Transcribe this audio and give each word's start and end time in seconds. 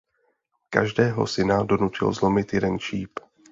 Každého 0.69 1.27
syna 1.27 1.63
donutil 1.63 2.13
zlomit 2.13 2.53
jeden 2.53 2.79
šíp. 2.79 3.11